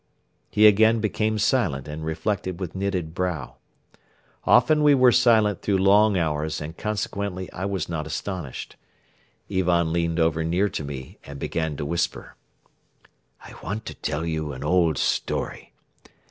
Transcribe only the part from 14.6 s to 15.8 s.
old story.